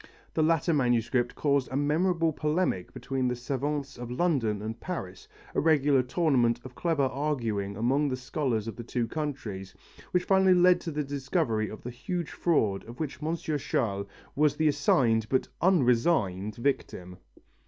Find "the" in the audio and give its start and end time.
0.33-0.41, 3.27-3.35, 8.09-8.15, 8.77-8.83, 10.91-11.03, 11.83-11.91, 14.55-14.67